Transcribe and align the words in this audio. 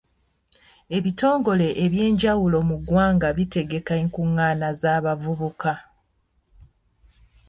Ebitongole 0.97 1.67
eby'enjawulo 1.83 2.57
mu 2.69 2.75
ggwanga 2.81 3.27
bitegeka 3.37 3.93
enkungaana 4.01 4.69
z'abavubuka. 4.81 5.73